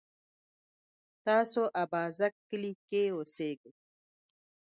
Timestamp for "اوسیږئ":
3.15-3.71